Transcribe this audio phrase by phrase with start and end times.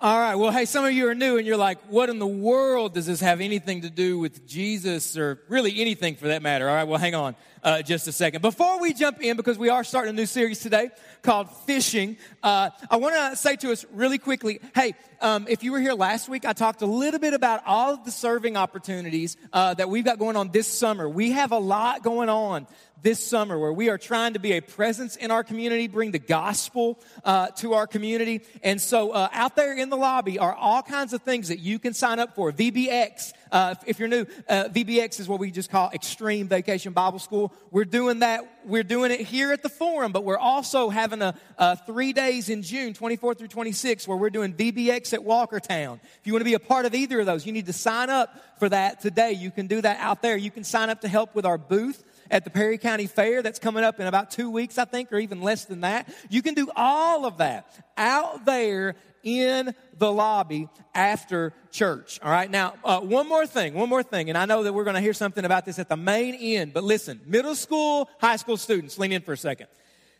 [0.00, 0.36] All right.
[0.36, 3.06] Well, hey, some of you are new and you're like, what in the world does
[3.06, 6.68] this have anything to do with Jesus or really anything for that matter?
[6.68, 6.86] All right.
[6.86, 7.34] Well, hang on
[7.64, 8.40] uh, just a second.
[8.40, 10.90] Before we jump in, because we are starting a new series today
[11.22, 15.72] called Fishing, uh, I want to say to us really quickly hey, um, if you
[15.72, 19.36] were here last week, I talked a little bit about all of the serving opportunities
[19.52, 21.08] uh, that we've got going on this summer.
[21.08, 22.68] We have a lot going on
[23.02, 26.18] this summer where we are trying to be a presence in our community, bring the
[26.18, 28.40] gospel uh, to our community.
[28.62, 31.78] And so uh, out there in the lobby are all kinds of things that you
[31.78, 32.52] can sign up for.
[32.52, 37.18] VBX, uh, if you're new, uh, VBX is what we just call Extreme Vacation Bible
[37.18, 37.52] School.
[37.70, 38.46] We're doing that.
[38.64, 42.48] We're doing it here at the Forum, but we're also having a, a three days
[42.48, 46.00] in June, 24 through 26, where we're doing VBX at Walkertown.
[46.02, 48.10] If you want to be a part of either of those, you need to sign
[48.10, 49.32] up for that today.
[49.32, 50.36] You can do that out there.
[50.36, 53.58] You can sign up to help with our booth at the Perry County Fair that's
[53.58, 56.08] coming up in about two weeks, I think, or even less than that.
[56.28, 62.20] You can do all of that out there in the lobby after church.
[62.22, 62.50] All right.
[62.50, 64.28] Now, uh, one more thing, one more thing.
[64.28, 66.72] And I know that we're going to hear something about this at the main end,
[66.72, 69.66] but listen, middle school, high school students, lean in for a second.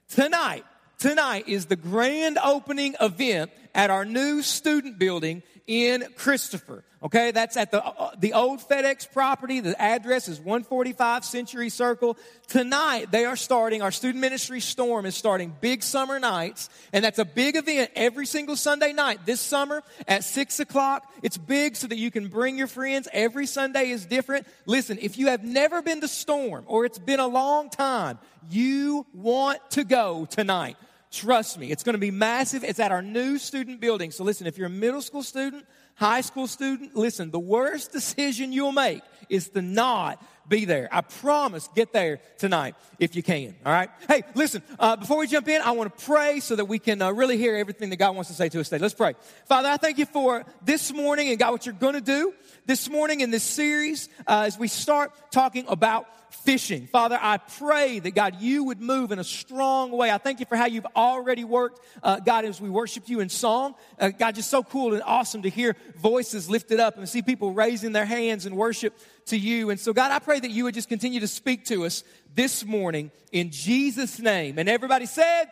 [0.08, 0.64] Tonight,
[0.98, 6.84] tonight is the grand opening event at our new student building in Christopher.
[7.00, 9.60] Okay, that's at the, uh, the old FedEx property.
[9.60, 12.18] The address is 145 Century Circle.
[12.48, 16.68] Tonight, they are starting, our student ministry storm is starting big summer nights.
[16.92, 21.08] And that's a big event every single Sunday night this summer at 6 o'clock.
[21.22, 23.06] It's big so that you can bring your friends.
[23.12, 24.48] Every Sunday is different.
[24.66, 28.18] Listen, if you have never been to Storm or it's been a long time,
[28.50, 30.76] you want to go tonight.
[31.10, 32.64] Trust me, it's going to be massive.
[32.64, 34.10] It's at our new student building.
[34.10, 35.64] So listen, if you're a middle school student,
[35.94, 40.88] high school student, listen, the worst decision you'll make is to not be there.
[40.92, 43.54] I promise, get there tonight if you can.
[43.64, 43.90] All right.
[44.06, 44.62] Hey, listen.
[44.78, 47.36] Uh, before we jump in, I want to pray so that we can uh, really
[47.36, 48.80] hear everything that God wants to say to us today.
[48.82, 49.14] Let's pray.
[49.46, 52.32] Father, I thank you for this morning and God, what you're going to do
[52.68, 56.06] this morning in this series uh, as we start talking about
[56.44, 56.86] fishing.
[56.86, 60.10] Father, I pray that God, you would move in a strong way.
[60.10, 63.30] I thank you for how you've already worked, uh, God, as we worship you in
[63.30, 63.74] song.
[63.98, 67.54] Uh, God, just so cool and awesome to hear voices lifted up and see people
[67.54, 68.92] raising their hands in worship
[69.26, 69.70] to you.
[69.70, 72.04] And so, God, I pray that you would just continue to speak to us
[72.34, 74.58] this morning in Jesus' name.
[74.58, 75.46] And everybody said,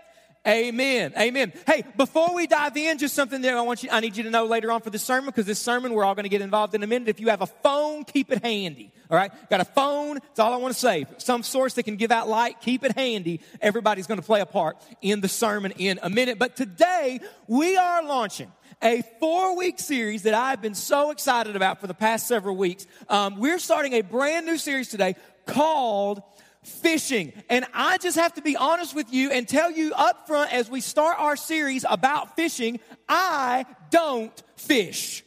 [0.47, 1.13] Amen.
[1.19, 1.53] Amen.
[1.67, 4.31] Hey, before we dive in, just something that I want you, I need you to
[4.31, 6.75] know later on for this sermon, because this sermon we're all going to get involved
[6.77, 7.09] in a minute.
[7.09, 8.93] If you have a phone, keep it handy.
[9.11, 9.33] All right.
[9.51, 10.15] Got a phone.
[10.15, 11.07] That's all I want to say.
[11.19, 13.41] Some source that can give out light, keep it handy.
[13.61, 16.39] Everybody's going to play a part in the sermon in a minute.
[16.39, 18.53] But today we are launching
[18.83, 22.87] a four week series that I've been so excited about for the past several weeks.
[23.09, 26.23] Um, we're starting a brand new series today called
[26.67, 27.33] fishing.
[27.49, 30.69] And I just have to be honest with you and tell you up front as
[30.69, 35.25] we start our series about fishing, I don't fish.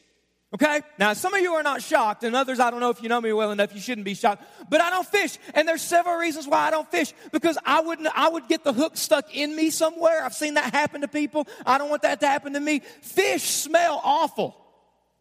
[0.54, 0.82] Okay?
[0.98, 3.22] Now, some of you are not shocked, and others, I don't know if you know
[3.22, 4.44] me well enough, you shouldn't be shocked.
[4.70, 5.38] But I don't fish.
[5.54, 7.14] And there's several reasons why I don't fish.
[7.32, 10.24] Because I wouldn't, I would get the hook stuck in me somewhere.
[10.24, 11.48] I've seen that happen to people.
[11.66, 12.80] I don't want that to happen to me.
[13.02, 14.56] Fish smell awful.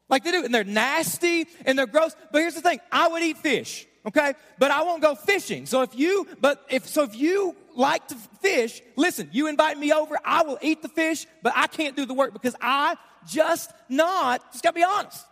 [0.08, 0.44] Like they do.
[0.44, 2.16] And they're nasty and they're gross.
[2.32, 2.80] But here's the thing.
[2.90, 4.34] I would eat fish okay?
[4.58, 5.66] But I won't go fishing.
[5.66, 9.92] So if you, but if, so if you like to fish, listen, you invite me
[9.92, 12.96] over, I will eat the fish, but I can't do the work because I
[13.28, 15.24] just not, just gotta be honest.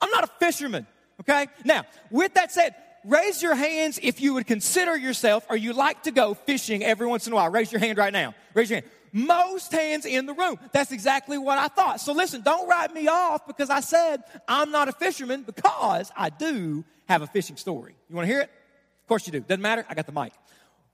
[0.00, 0.86] I'm not a fisherman,
[1.20, 1.46] okay?
[1.64, 6.02] Now, with that said, raise your hands if you would consider yourself or you like
[6.04, 7.50] to go fishing every once in a while.
[7.50, 8.34] Raise your hand right now.
[8.54, 8.90] Raise your hand.
[9.14, 10.58] Most hands in the room.
[10.72, 12.00] That's exactly what I thought.
[12.00, 16.30] So listen, don't write me off because I said I'm not a fisherman because I
[16.30, 17.94] do have a fishing story.
[18.08, 18.50] You want to hear it?
[19.02, 19.40] Of course you do.
[19.40, 19.84] Doesn't matter.
[19.88, 20.32] I got the mic.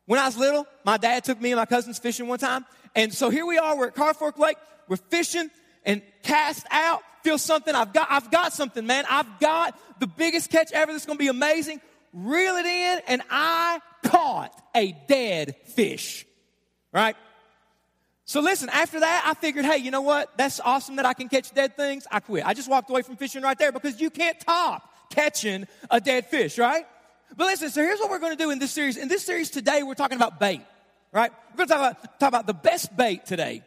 [0.06, 2.64] When I was little, my dad took me and my cousins fishing one time.
[2.94, 3.76] And so here we are.
[3.76, 4.56] We're at Carr Fork Lake.
[4.88, 5.50] We're fishing
[5.84, 7.02] and cast out.
[7.22, 7.74] Feel something.
[7.74, 9.04] I've got, I've got something, man.
[9.08, 10.92] I've got the biggest catch ever.
[10.92, 11.80] That's going to be amazing.
[12.12, 13.00] Reel it in.
[13.06, 16.24] And I caught a dead fish.
[16.90, 17.16] Right?
[18.24, 20.36] So listen, after that, I figured, hey, you know what?
[20.38, 22.06] That's awesome that I can catch dead things.
[22.10, 22.46] I quit.
[22.46, 26.26] I just walked away from fishing right there because you can't top catching a dead
[26.26, 26.86] fish, right?
[27.36, 28.96] But listen, so here's what we're going to do in this series.
[28.96, 30.62] In this series today, we're talking about bait,
[31.12, 31.30] right?
[31.50, 33.62] We're going to talk about, talk about the best bait today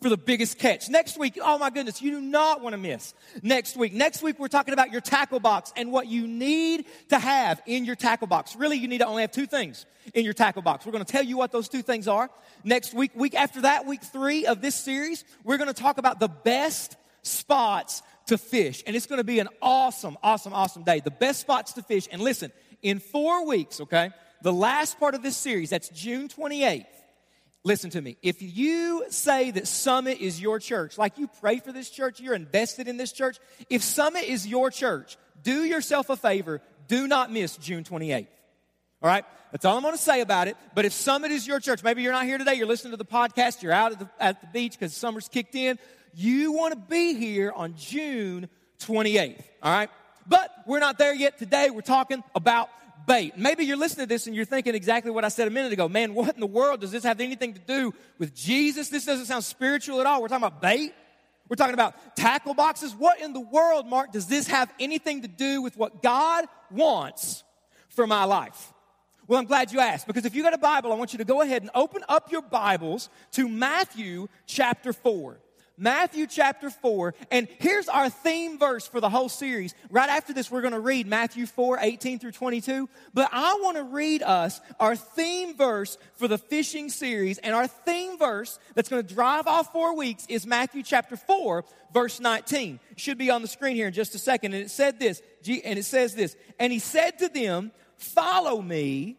[0.00, 0.88] for the biggest catch.
[0.88, 3.92] Next week, oh my goodness, you do not want to miss next week.
[3.92, 7.84] Next week, we're talking about your tackle box and what you need to have in
[7.84, 8.54] your tackle box.
[8.54, 10.86] Really, you need to only have two things in your tackle box.
[10.86, 12.30] We're going to tell you what those two things are
[12.62, 13.10] next week.
[13.14, 16.96] Week after that, week three of this series, we're going to talk about the best
[17.22, 18.82] spots to fish.
[18.86, 21.00] And it's going to be an awesome, awesome, awesome day.
[21.00, 22.08] The best spots to fish.
[22.10, 22.52] And listen,
[22.82, 24.10] in four weeks, okay,
[24.42, 26.86] the last part of this series, that's June 28th,
[27.64, 28.16] listen to me.
[28.22, 32.34] If you say that Summit is your church, like you pray for this church, you're
[32.34, 33.38] invested in this church,
[33.68, 38.28] if Summit is your church, do yourself a favor, do not miss June 28th.
[39.02, 39.24] All right?
[39.52, 40.56] That's all I'm going to say about it.
[40.74, 43.04] But if Summit is your church, maybe you're not here today, you're listening to the
[43.04, 45.78] podcast, you're out at the, at the beach because summer's kicked in,
[46.14, 48.48] you want to be here on June
[48.80, 49.42] 28th.
[49.62, 49.90] All right?
[50.26, 51.70] But we're not there yet today.
[51.70, 52.68] We're talking about
[53.06, 53.36] bait.
[53.36, 55.88] Maybe you're listening to this and you're thinking exactly what I said a minute ago.
[55.88, 58.90] Man, what in the world does this have anything to do with Jesus?
[58.90, 60.20] This doesn't sound spiritual at all.
[60.20, 60.92] We're talking about bait.
[61.48, 62.94] We're talking about tackle boxes.
[62.94, 67.42] What in the world, Mark, does this have anything to do with what God wants
[67.88, 68.72] for my life?
[69.26, 71.24] Well, I'm glad you asked because if you got a Bible, I want you to
[71.24, 75.38] go ahead and open up your Bibles to Matthew chapter 4.
[75.78, 77.14] Matthew chapter 4.
[77.30, 79.74] And here's our theme verse for the whole series.
[79.90, 82.88] Right after this, we're going to read Matthew 4, 18 through 22.
[83.14, 87.38] But I want to read us our theme verse for the fishing series.
[87.38, 91.64] And our theme verse that's going to drive all four weeks is Matthew chapter 4,
[91.94, 92.80] verse 19.
[92.96, 94.54] Should be on the screen here in just a second.
[94.54, 95.22] And it said this,
[95.64, 99.18] and it says this, and he said to them, Follow me,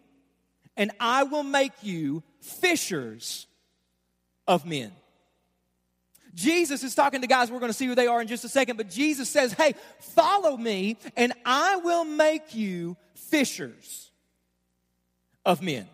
[0.78, 3.46] and I will make you fishers
[4.48, 4.94] of men.
[6.34, 8.50] Jesus is talking to guys, we're going to see who they are in just a
[8.50, 14.12] second, but Jesus says, Hey, follow me, and I will make you fishers
[15.46, 15.88] of men.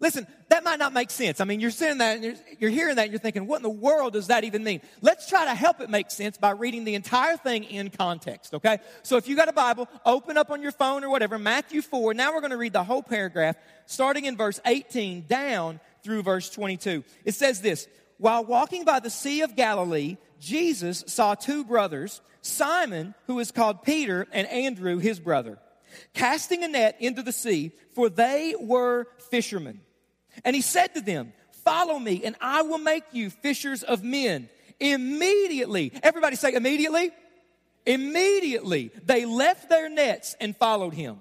[0.00, 1.40] Listen, that might not make sense.
[1.40, 3.62] I mean, you're saying that and you're, you're, hearing that and you're thinking, what in
[3.62, 4.82] the world does that even mean?
[5.00, 8.78] Let's try to help it make sense by reading the entire thing in context, okay?
[9.02, 12.12] So if you got a Bible, open up on your phone or whatever, Matthew 4.
[12.12, 16.50] Now we're going to read the whole paragraph starting in verse 18 down through verse
[16.50, 17.02] 22.
[17.24, 23.14] It says this while walking by the Sea of Galilee, Jesus saw two brothers, Simon,
[23.26, 25.58] who is called Peter, and Andrew, his brother,
[26.14, 29.80] casting a net into the sea, for they were fishermen.
[30.44, 31.32] And he said to them,
[31.64, 34.48] Follow me, and I will make you fishers of men.
[34.78, 37.10] Immediately, everybody say immediately.
[37.84, 41.18] Immediately, they left their nets and followed him.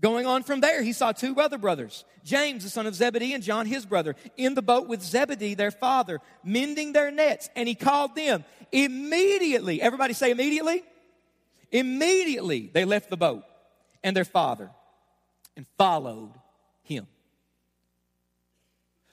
[0.00, 3.42] Going on from there, he saw two other brothers, James, the son of Zebedee, and
[3.42, 7.50] John, his brother, in the boat with Zebedee, their father, mending their nets.
[7.56, 8.44] And he called them.
[8.70, 10.84] Immediately, everybody say immediately.
[11.72, 13.42] Immediately, they left the boat
[14.04, 14.70] and their father
[15.56, 16.32] and followed
[16.82, 17.08] him.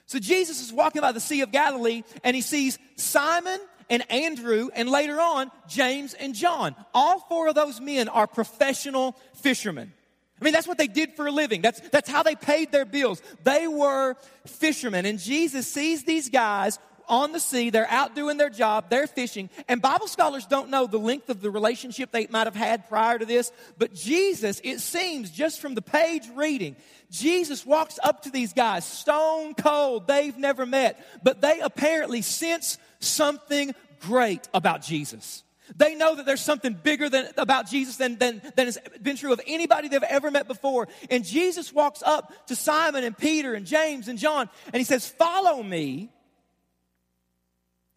[0.06, 3.60] So Jesus is walking by the Sea of Galilee and he sees Simon
[3.90, 6.76] and Andrew and later on James and John.
[6.94, 9.94] All four of those men are professional fishermen.
[10.40, 11.62] I mean, that's what they did for a living.
[11.62, 13.22] That's, that's how they paid their bills.
[13.44, 14.16] They were
[14.46, 15.06] fishermen.
[15.06, 16.78] And Jesus sees these guys
[17.08, 17.70] on the sea.
[17.70, 18.90] They're out doing their job.
[18.90, 19.50] They're fishing.
[19.70, 23.18] And Bible scholars don't know the length of the relationship they might have had prior
[23.18, 23.54] to this.
[23.78, 26.76] But Jesus, it seems, just from the page reading,
[27.12, 30.06] Jesus walks up to these guys, stone cold.
[30.06, 31.06] They've never met.
[31.24, 35.45] But they apparently sense something great about Jesus.
[35.76, 39.34] They know that there's something bigger than, about Jesus than, than, than has been true
[39.34, 40.88] of anybody they've ever met before.
[41.10, 45.08] And Jesus walks up to Simon and Peter and James and John and he says,
[45.08, 46.10] Follow me,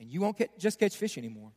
[0.00, 1.52] and you won't get, just catch fish anymore.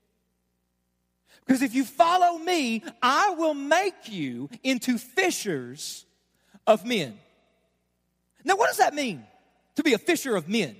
[1.45, 6.05] Because if you follow me, I will make you into fishers
[6.67, 7.17] of men.
[8.43, 9.23] Now, what does that mean
[9.75, 10.75] to be a fisher of men?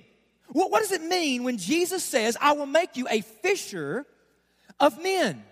[0.48, 4.06] What, what does it mean when Jesus says, I will make you a fisher
[4.80, 5.42] of men.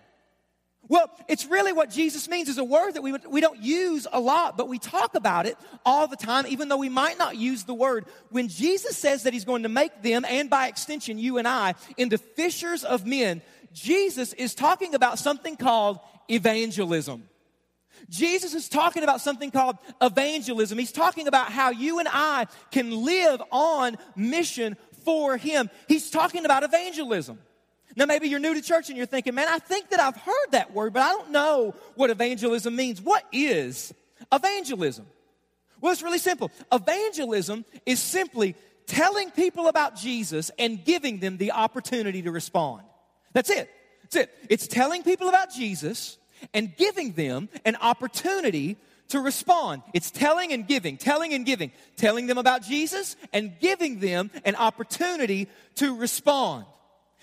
[0.88, 4.18] Well, it's really what Jesus means is a word that we, we don't use a
[4.18, 7.62] lot, but we talk about it all the time, even though we might not use
[7.62, 8.06] the word.
[8.30, 11.74] When Jesus says that he's going to make them, and by extension, you and I,
[11.96, 13.40] into fishers of men,
[13.72, 17.22] Jesus is talking about something called evangelism.
[18.08, 20.76] Jesus is talking about something called evangelism.
[20.76, 25.70] He's talking about how you and I can live on mission for Him.
[25.86, 27.38] He's talking about evangelism.
[27.96, 30.52] Now, maybe you're new to church and you're thinking, man, I think that I've heard
[30.52, 33.00] that word, but I don't know what evangelism means.
[33.02, 33.92] What is
[34.32, 35.06] evangelism?
[35.80, 36.50] Well, it's really simple.
[36.72, 38.54] Evangelism is simply
[38.86, 42.82] telling people about Jesus and giving them the opportunity to respond.
[43.32, 43.70] That's it.
[44.02, 44.34] That's it.
[44.48, 46.18] It's telling people about Jesus
[46.54, 48.76] and giving them an opportunity
[49.08, 49.82] to respond.
[49.94, 54.56] It's telling and giving, telling and giving, telling them about Jesus and giving them an
[54.56, 56.64] opportunity to respond.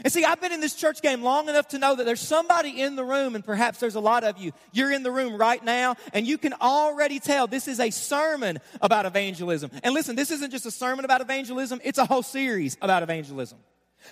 [0.03, 2.81] And see, I've been in this church game long enough to know that there's somebody
[2.81, 4.51] in the room, and perhaps there's a lot of you.
[4.71, 8.59] You're in the room right now, and you can already tell this is a sermon
[8.79, 9.71] about evangelism.
[9.83, 13.57] And listen, this isn't just a sermon about evangelism, it's a whole series about evangelism.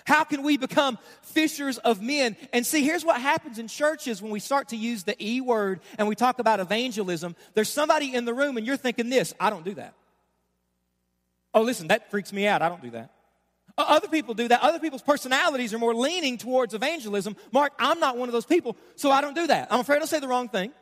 [0.04, 2.36] How can we become fishers of men?
[2.52, 5.80] And see, here's what happens in churches when we start to use the E word
[5.98, 7.36] and we talk about evangelism.
[7.54, 9.94] There's somebody in the room, and you're thinking this I don't do that.
[11.54, 12.60] Oh, listen, that freaks me out.
[12.60, 13.12] I don't do that.
[13.78, 14.62] Uh, other people do that.
[14.62, 17.36] Other people's personalities are more leaning towards evangelism.
[17.52, 19.68] Mark, I'm not one of those people, so I don't do that.
[19.70, 20.72] I'm afraid I'll say the wrong thing.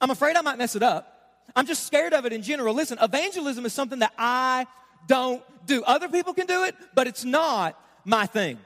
[0.00, 1.14] I'm afraid I might mess it up.
[1.56, 2.74] I'm just scared of it in general.
[2.74, 4.66] Listen, evangelism is something that I
[5.06, 5.82] don't do.
[5.82, 8.58] Other people can do it, but it's not my thing.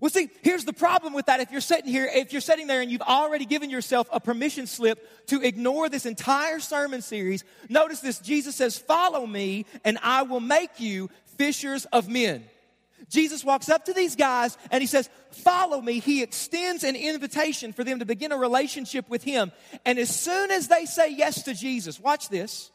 [0.00, 1.40] Well, see, here's the problem with that.
[1.40, 4.66] If you're sitting here, if you're sitting there and you've already given yourself a permission
[4.66, 8.18] slip to ignore this entire sermon series, notice this.
[8.18, 11.10] Jesus says, Follow me, and I will make you
[11.40, 12.44] fishers of men.
[13.08, 15.98] Jesus walks up to these guys and he says, Follow me.
[15.98, 19.50] He extends an invitation for them to begin a relationship with him.
[19.86, 22.70] And as soon as they say yes to Jesus, watch this.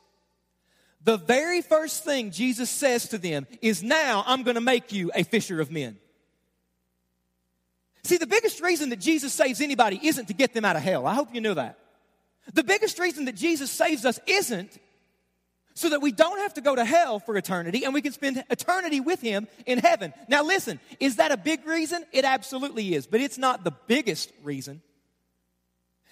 [1.03, 5.11] The very first thing Jesus says to them is, Now I'm going to make you
[5.13, 5.97] a fisher of men.
[8.03, 11.05] See, the biggest reason that Jesus saves anybody isn't to get them out of hell.
[11.05, 11.77] I hope you know that.
[12.51, 14.75] The biggest reason that Jesus saves us isn't
[15.75, 18.43] so that we don't have to go to hell for eternity and we can spend
[18.49, 20.13] eternity with Him in heaven.
[20.27, 22.03] Now, listen, is that a big reason?
[22.11, 24.81] It absolutely is, but it's not the biggest reason.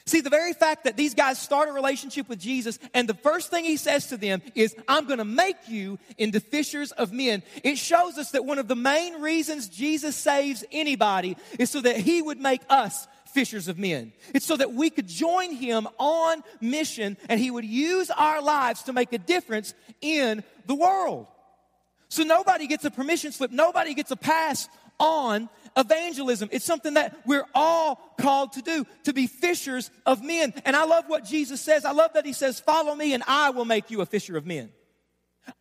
[0.05, 3.49] See, the very fact that these guys start a relationship with Jesus and the first
[3.49, 7.41] thing he says to them is, I'm going to make you into fishers of men.
[7.63, 11.95] It shows us that one of the main reasons Jesus saves anybody is so that
[11.95, 14.13] he would make us fishers of men.
[14.33, 18.83] It's so that we could join him on mission and he would use our lives
[18.83, 21.27] to make a difference in the world.
[22.09, 26.49] So nobody gets a permission slip, nobody gets a pass on evangelism.
[26.51, 30.53] It's something that we're all called to do, to be fishers of men.
[30.65, 31.85] And I love what Jesus says.
[31.85, 34.45] I love that he says, Follow me, and I will make you a fisher of
[34.45, 34.69] men.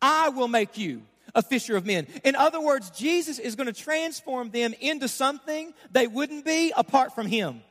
[0.01, 1.01] I will make you
[1.35, 2.07] a fisher of men.
[2.23, 7.15] In other words, Jesus is going to transform them into something they wouldn't be apart
[7.15, 7.61] from him.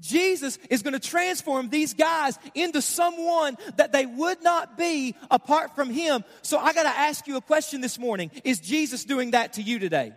[0.00, 5.74] Jesus is going to transform these guys into someone that they would not be apart
[5.74, 6.24] from him.
[6.42, 8.30] So I got to ask you a question this morning.
[8.44, 10.12] Is Jesus doing that to you today?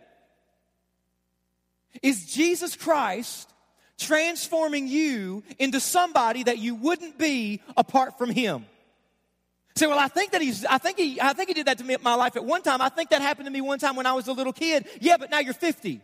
[2.02, 3.50] Is Jesus Christ
[4.00, 8.66] transforming you into somebody that you wouldn't be apart from him?
[9.76, 11.84] Say, well, I think that he's, I think he, I think he did that to
[11.84, 12.80] me in my life at one time.
[12.80, 14.86] I think that happened to me one time when I was a little kid.
[15.02, 16.00] Yeah, but now you're 50.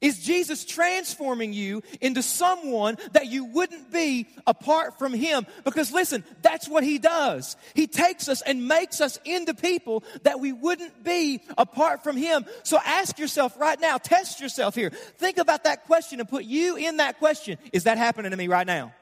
[0.00, 5.46] Is Jesus transforming you into someone that you wouldn't be apart from Him?
[5.64, 7.56] Because listen, that's what He does.
[7.74, 12.44] He takes us and makes us into people that we wouldn't be apart from Him.
[12.64, 14.90] So ask yourself right now, test yourself here.
[14.90, 17.58] Think about that question and put you in that question.
[17.72, 18.92] Is that happening to me right now?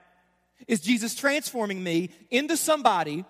[0.69, 3.25] Is Jesus transforming me into somebody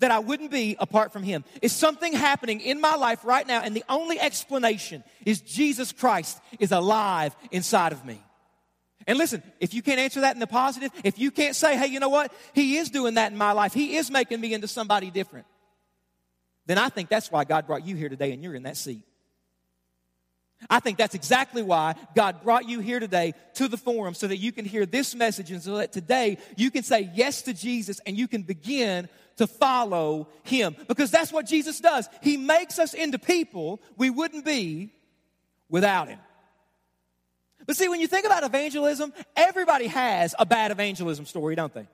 [0.00, 1.44] that I wouldn't be apart from Him.
[1.62, 6.40] Is something happening in my life right now, and the only explanation is Jesus Christ
[6.58, 8.20] is alive inside of me.
[9.06, 11.86] And listen, if you can't answer that in the positive, if you can't say, hey,
[11.86, 12.32] you know what?
[12.54, 15.46] He is doing that in my life, He is making me into somebody different,
[16.66, 19.02] then I think that's why God brought you here today and you're in that seat.
[20.68, 24.36] I think that's exactly why God brought you here today to the forum so that
[24.36, 28.00] you can hear this message and so that today you can say yes to Jesus
[28.04, 30.76] and you can begin to follow him.
[30.86, 32.08] Because that's what Jesus does.
[32.22, 34.92] He makes us into people we wouldn't be
[35.70, 36.18] without him.
[37.66, 41.86] But see, when you think about evangelism, everybody has a bad evangelism story, don't they?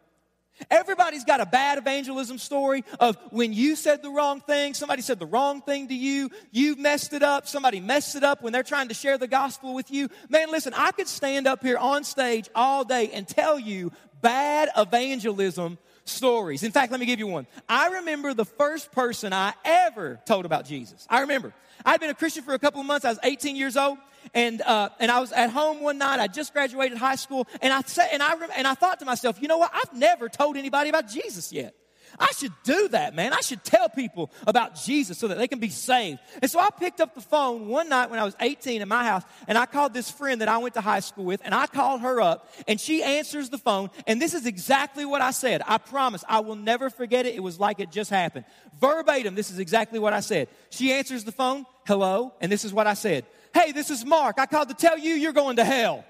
[0.70, 5.18] Everybody's got a bad evangelism story of when you said the wrong thing, somebody said
[5.18, 8.62] the wrong thing to you, you messed it up, somebody messed it up when they're
[8.62, 10.08] trying to share the gospel with you.
[10.28, 14.68] Man, listen, I could stand up here on stage all day and tell you bad
[14.76, 16.62] evangelism stories.
[16.62, 17.46] In fact, let me give you one.
[17.68, 21.06] I remember the first person I ever told about Jesus.
[21.11, 21.52] I remember.
[21.85, 23.04] I'd been a Christian for a couple of months.
[23.04, 23.99] I was 18 years old.
[24.35, 26.18] And, uh, and I was at home one night.
[26.18, 27.46] I just graduated high school.
[27.62, 29.70] And I, said, and, I, and I thought to myself, you know what?
[29.73, 31.75] I've never told anybody about Jesus yet.
[32.18, 33.32] I should do that, man.
[33.32, 36.20] I should tell people about Jesus so that they can be saved.
[36.40, 39.04] And so I picked up the phone one night when I was 18 in my
[39.04, 41.66] house and I called this friend that I went to high school with and I
[41.66, 45.62] called her up and she answers the phone and this is exactly what I said.
[45.66, 47.35] I promise I will never forget it.
[47.35, 48.44] It was like it just happened.
[48.80, 50.49] Verbatim, this is exactly what I said.
[50.70, 53.26] She answers the phone, hello, and this is what I said.
[53.54, 54.38] Hey, this is Mark.
[54.38, 56.04] I called to tell you you're going to hell.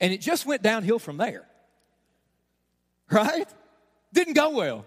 [0.00, 1.46] And it just went downhill from there.
[3.10, 3.48] Right?
[4.12, 4.86] Didn't go well.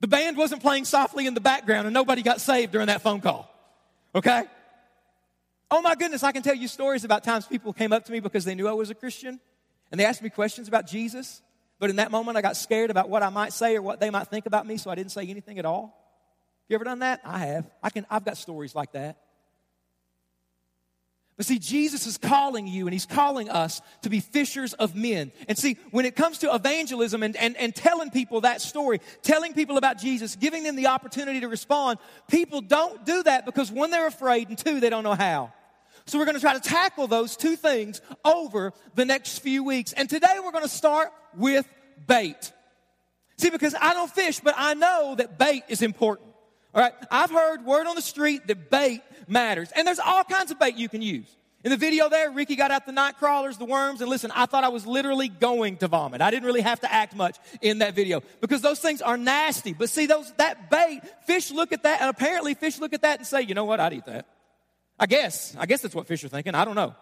[0.00, 3.20] The band wasn't playing softly in the background and nobody got saved during that phone
[3.20, 3.52] call.
[4.14, 4.44] Okay?
[5.70, 8.20] Oh my goodness, I can tell you stories about times people came up to me
[8.20, 9.38] because they knew I was a Christian
[9.90, 11.42] and they asked me questions about Jesus.
[11.78, 14.10] But in that moment, I got scared about what I might say or what they
[14.10, 15.96] might think about me, so I didn't say anything at all.
[16.68, 17.20] You ever done that?
[17.24, 17.70] I have.
[17.82, 19.16] I can, I've got stories like that.
[21.40, 25.32] But see, Jesus is calling you and he's calling us to be fishers of men.
[25.48, 29.54] And see, when it comes to evangelism and, and, and telling people that story, telling
[29.54, 33.90] people about Jesus, giving them the opportunity to respond, people don't do that because one,
[33.90, 35.50] they're afraid, and two, they don't know how.
[36.04, 39.94] So we're going to try to tackle those two things over the next few weeks.
[39.94, 41.66] And today we're going to start with
[42.06, 42.52] bait.
[43.38, 46.28] See, because I don't fish, but I know that bait is important.
[46.74, 46.92] All right.
[47.10, 49.70] I've heard word on the street that bait matters.
[49.74, 51.26] And there's all kinds of bait you can use.
[51.62, 54.46] In the video there, Ricky got out the night crawlers, the worms, and listen, I
[54.46, 56.22] thought I was literally going to vomit.
[56.22, 59.74] I didn't really have to act much in that video because those things are nasty.
[59.74, 63.18] But see, those, that bait, fish look at that, and apparently fish look at that
[63.18, 64.26] and say, you know what, I'd eat that.
[64.98, 65.54] I guess.
[65.58, 66.54] I guess that's what fish are thinking.
[66.54, 66.94] I don't know.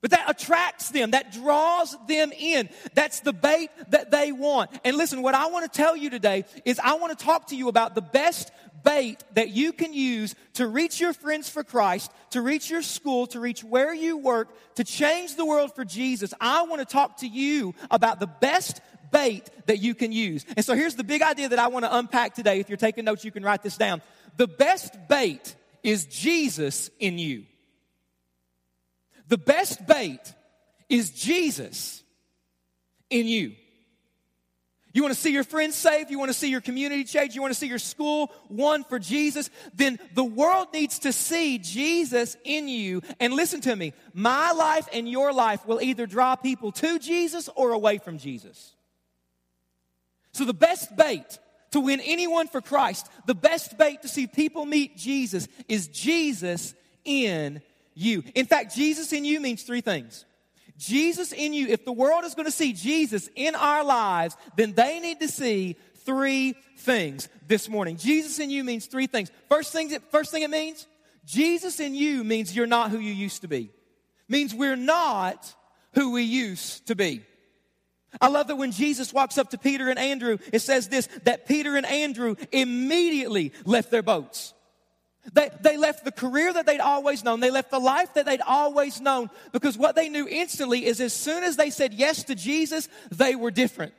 [0.00, 2.68] But that attracts them, that draws them in.
[2.94, 4.70] That's the bait that they want.
[4.84, 7.56] And listen, what I want to tell you today is I want to talk to
[7.56, 8.52] you about the best
[8.84, 13.26] bait that you can use to reach your friends for Christ, to reach your school,
[13.28, 16.32] to reach where you work, to change the world for Jesus.
[16.40, 20.44] I want to talk to you about the best bait that you can use.
[20.56, 22.60] And so here's the big idea that I want to unpack today.
[22.60, 24.00] If you're taking notes, you can write this down.
[24.36, 27.46] The best bait is Jesus in you.
[29.28, 30.20] The best bait
[30.88, 32.02] is Jesus
[33.10, 33.54] in you.
[34.94, 36.10] You want to see your friends saved?
[36.10, 37.34] You want to see your community change?
[37.34, 39.50] You want to see your school won for Jesus?
[39.74, 43.02] Then the world needs to see Jesus in you.
[43.20, 47.50] And listen to me, my life and your life will either draw people to Jesus
[47.54, 48.74] or away from Jesus.
[50.32, 51.38] So the best bait
[51.72, 56.74] to win anyone for Christ, the best bait to see people meet Jesus is Jesus
[57.04, 57.60] in
[57.98, 58.22] you.
[58.34, 60.24] In fact, Jesus in you means three things.
[60.78, 64.72] Jesus in you, if the world is going to see Jesus in our lives, then
[64.74, 65.76] they need to see
[66.06, 67.96] three things this morning.
[67.96, 69.30] Jesus in you means three things.
[69.48, 70.86] First thing, first thing it means,
[71.24, 73.70] Jesus in you means you're not who you used to be.
[74.28, 75.52] Means we're not
[75.94, 77.22] who we used to be.
[78.20, 81.46] I love that when Jesus walks up to Peter and Andrew, it says this, that
[81.46, 84.54] Peter and Andrew immediately left their boats.
[85.32, 87.40] They, they left the career that they'd always known.
[87.40, 91.12] They left the life that they'd always known because what they knew instantly is as
[91.12, 93.94] soon as they said yes to Jesus, they were different.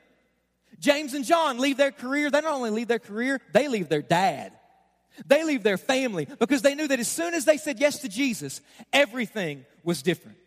[0.78, 2.30] James and John leave their career.
[2.30, 4.52] They not only leave their career, they leave their dad.
[5.26, 8.08] They leave their family because they knew that as soon as they said yes to
[8.08, 8.60] Jesus,
[8.92, 10.38] everything was different.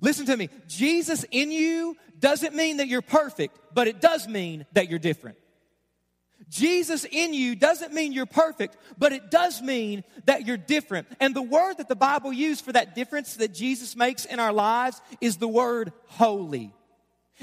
[0.00, 0.48] Listen to me.
[0.66, 5.38] Jesus in you doesn't mean that you're perfect, but it does mean that you're different.
[6.48, 11.06] Jesus in you doesn't mean you're perfect, but it does mean that you're different.
[11.20, 14.52] And the word that the Bible used for that difference that Jesus makes in our
[14.52, 16.72] lives is the word holy.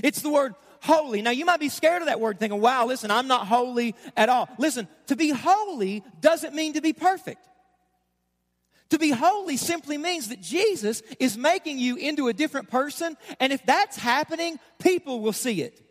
[0.04, 1.22] It's the word holy.
[1.22, 4.30] Now you might be scared of that word thinking, wow, listen, I'm not holy at
[4.30, 4.50] all.
[4.58, 7.46] Listen, to be holy doesn't mean to be perfect.
[8.90, 13.52] To be holy simply means that Jesus is making you into a different person, and
[13.52, 15.85] if that's happening, people will see it.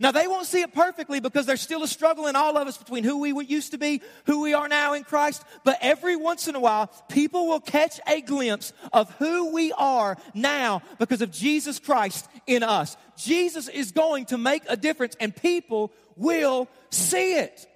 [0.00, 2.76] Now, they won't see it perfectly because there's still a struggle in all of us
[2.76, 5.42] between who we used to be, who we are now in Christ.
[5.64, 10.16] But every once in a while, people will catch a glimpse of who we are
[10.34, 12.96] now because of Jesus Christ in us.
[13.16, 17.66] Jesus is going to make a difference and people will see it.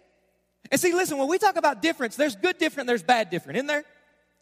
[0.71, 3.67] And see, listen, when we talk about difference, there's good different, there's bad different, isn't
[3.67, 3.85] there?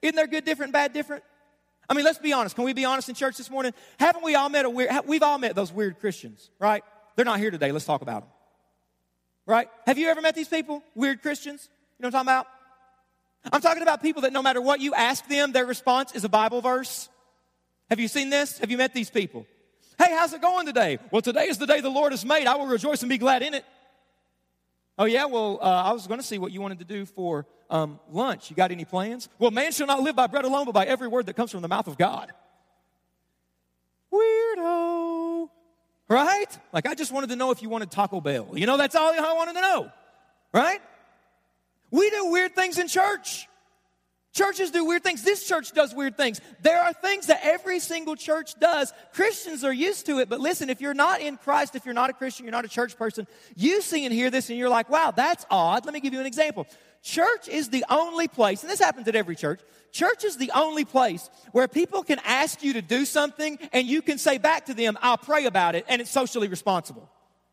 [0.02, 1.22] Isn't there good different, bad different?
[1.88, 2.56] I mean, let's be honest.
[2.56, 3.72] Can we be honest in church this morning?
[3.98, 6.82] Haven't we all met a weird, we've all met those weird Christians, right?
[7.16, 7.72] They're not here today.
[7.72, 8.31] Let's talk about them.
[9.46, 9.68] Right?
[9.87, 10.83] Have you ever met these people?
[10.94, 11.68] Weird Christians?
[11.98, 12.46] You know what I'm talking about?
[13.52, 16.29] I'm talking about people that no matter what you ask them, their response is a
[16.29, 17.09] Bible verse.
[17.90, 18.59] Have you seen this?
[18.59, 19.46] Have you met these people?
[19.98, 20.98] Hey, how's it going today?
[21.11, 22.46] Well, today is the day the Lord has made.
[22.46, 23.64] I will rejoice and be glad in it.
[24.98, 25.26] Oh, yeah?
[25.26, 28.50] Well, uh, I was going to see what you wanted to do for um, lunch.
[28.50, 29.29] You got any plans?
[29.38, 31.62] Well, man shall not live by bread alone, but by every word that comes from
[31.62, 32.33] the mouth of God.
[34.12, 34.95] Weirdo.
[36.09, 36.59] Right?
[36.73, 38.51] Like, I just wanted to know if you wanted Taco Bell.
[38.55, 39.92] You know, that's all I wanted to know.
[40.53, 40.81] Right?
[41.90, 43.49] We do weird things in church.
[44.37, 45.23] Churches do weird things.
[45.23, 46.42] This church does weird things.
[46.61, 48.92] There are things that every single church does.
[49.14, 52.11] Christians are used to it, but listen, if you're not in Christ, if you're not
[52.11, 54.90] a Christian, you're not a church person, you see and hear this and you're like,
[54.90, 55.87] wow, that's odd.
[55.87, 56.66] Let me give you an example.
[57.07, 59.61] Church is the only place, and this happens at every church,
[59.92, 64.03] church is the only place where people can ask you to do something and you
[64.03, 67.09] can say back to them, I'll pray about it, and it's socially responsible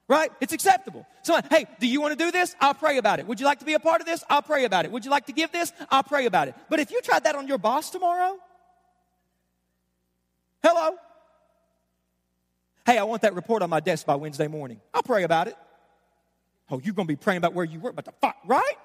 [0.09, 0.29] right?
[0.41, 1.07] It's acceptable.
[1.23, 2.55] So, hey, do you want to do this?
[2.59, 3.25] I'll pray about it.
[3.25, 4.21] Would you like to be a part of this?
[4.29, 4.91] I'll pray about it.
[4.91, 5.71] Would you like to give this?
[5.89, 6.55] I'll pray about it.
[6.69, 8.37] But if you tried that on your boss tomorrow,
[10.61, 10.97] hello?
[12.85, 14.81] Hey, I want that report on my desk by Wednesday morning.
[14.93, 15.55] I'll pray about it.
[16.69, 18.75] Oh, you're going to be praying about where you work, but the fuck, right?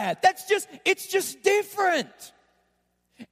[0.00, 0.22] That.
[0.22, 2.32] That's just, it's just different.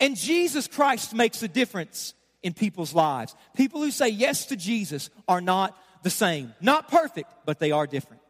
[0.01, 3.35] And Jesus Christ makes a difference in people's lives.
[3.57, 6.55] People who say yes to Jesus are not the same.
[6.61, 8.23] Not perfect, but they are different.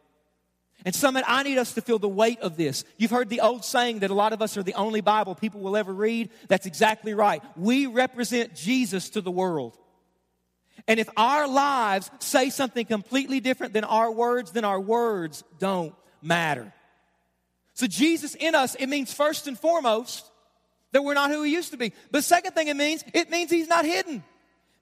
[0.85, 2.85] And Summit, I need us to feel the weight of this.
[2.97, 5.59] You've heard the old saying that a lot of us are the only Bible people
[5.59, 6.29] will ever read.
[6.47, 7.43] That's exactly right.
[7.57, 9.77] We represent Jesus to the world.
[10.87, 15.93] And if our lives say something completely different than our words, then our words don't
[16.21, 16.71] matter.
[17.79, 20.29] So Jesus in us, it means first and foremost
[20.91, 21.93] that we're not who he used to be.
[22.11, 24.15] But second thing it means, it means he's not hidden.
[24.15, 24.23] It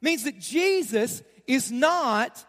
[0.02, 2.44] means that Jesus is not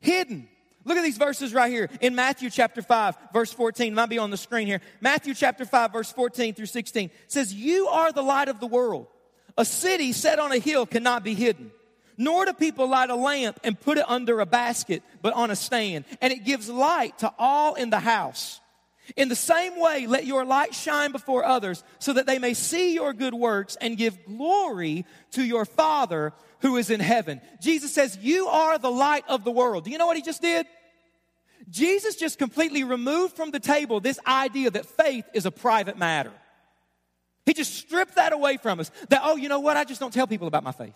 [0.00, 0.48] hidden.
[0.84, 3.94] Look at these verses right here in Matthew chapter 5, verse 14.
[3.94, 4.82] It might be on the screen here.
[5.00, 9.06] Matthew chapter 5, verse 14 through 16 says, You are the light of the world.
[9.56, 11.70] A city set on a hill cannot be hidden.
[12.18, 15.56] Nor do people light a lamp and put it under a basket, but on a
[15.56, 16.04] stand.
[16.20, 18.60] And it gives light to all in the house.
[19.16, 22.94] In the same way, let your light shine before others so that they may see
[22.94, 27.40] your good works and give glory to your Father who is in heaven.
[27.60, 29.84] Jesus says, You are the light of the world.
[29.84, 30.66] Do you know what he just did?
[31.68, 36.32] Jesus just completely removed from the table this idea that faith is a private matter.
[37.44, 38.90] He just stripped that away from us.
[39.08, 39.76] That, oh, you know what?
[39.76, 40.94] I just don't tell people about my faith.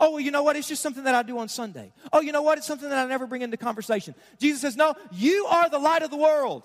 [0.00, 0.56] Oh, well, you know what?
[0.56, 1.92] It's just something that I do on Sunday.
[2.12, 2.58] Oh, you know what?
[2.58, 4.14] It's something that I never bring into conversation.
[4.40, 6.62] Jesus says, No, you are the light of the world.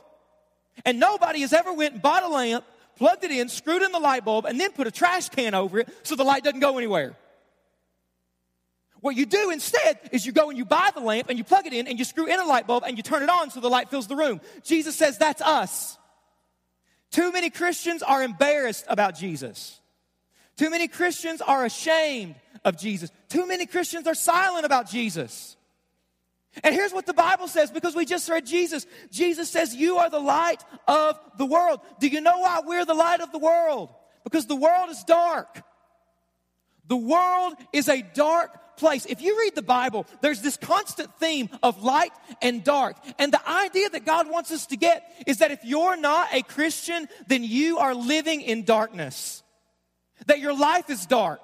[0.85, 2.65] And nobody has ever went and bought a lamp,
[2.95, 5.79] plugged it in, screwed in the light bulb, and then put a trash can over
[5.79, 7.15] it so the light doesn't go anywhere.
[9.01, 11.65] What you do instead is you go and you buy the lamp and you plug
[11.65, 13.61] it in and you screw in a light bulb and you turn it on so
[13.61, 14.41] the light fills the room.
[14.63, 15.97] Jesus says that's us.
[17.11, 19.79] Too many Christians are embarrassed about Jesus.
[20.57, 23.09] Too many Christians are ashamed of Jesus.
[23.29, 25.55] Too many Christians are silent about Jesus.
[26.63, 28.85] And here's what the Bible says because we just read Jesus.
[29.11, 31.79] Jesus says, You are the light of the world.
[31.99, 33.93] Do you know why we're the light of the world?
[34.23, 35.63] Because the world is dark.
[36.87, 39.05] The world is a dark place.
[39.05, 42.95] If you read the Bible, there's this constant theme of light and dark.
[43.19, 46.41] And the idea that God wants us to get is that if you're not a
[46.41, 49.43] Christian, then you are living in darkness.
[50.25, 51.41] That your life is dark.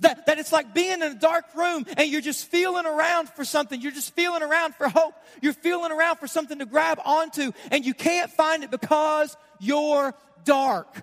[0.00, 3.44] That, that it's like being in a dark room and you're just feeling around for
[3.44, 3.80] something.
[3.80, 5.14] You're just feeling around for hope.
[5.40, 10.14] You're feeling around for something to grab onto and you can't find it because you're
[10.44, 11.02] dark.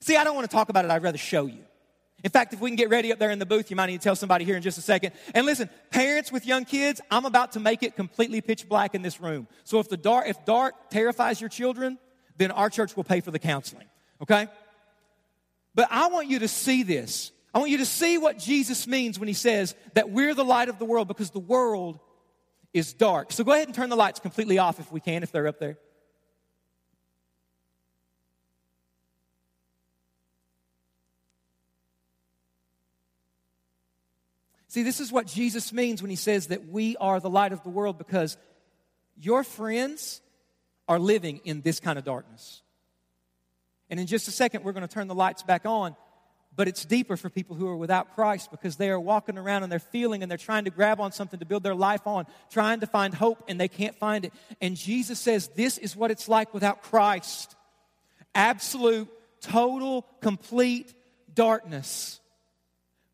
[0.00, 0.90] See, I don't want to talk about it.
[0.90, 1.64] I'd rather show you.
[2.22, 4.00] In fact, if we can get ready up there in the booth, you might need
[4.00, 5.12] to tell somebody here in just a second.
[5.34, 9.02] And listen, parents with young kids, I'm about to make it completely pitch black in
[9.02, 9.48] this room.
[9.64, 11.98] So if the dark, if dark terrifies your children,
[12.36, 13.86] then our church will pay for the counseling.
[14.20, 14.48] Okay?
[15.74, 17.32] But I want you to see this.
[17.54, 20.68] I want you to see what Jesus means when he says that we're the light
[20.68, 21.98] of the world because the world
[22.72, 23.32] is dark.
[23.32, 25.58] So go ahead and turn the lights completely off if we can, if they're up
[25.58, 25.78] there.
[34.68, 37.64] See, this is what Jesus means when he says that we are the light of
[37.64, 38.36] the world because
[39.18, 40.20] your friends
[40.86, 42.62] are living in this kind of darkness.
[43.90, 45.96] And in just a second, we're going to turn the lights back on.
[46.56, 49.70] But it's deeper for people who are without Christ because they are walking around and
[49.70, 52.80] they're feeling and they're trying to grab on something to build their life on, trying
[52.80, 54.32] to find hope and they can't find it.
[54.60, 57.54] And Jesus says, This is what it's like without Christ
[58.34, 59.08] absolute,
[59.40, 60.94] total, complete
[61.34, 62.20] darkness.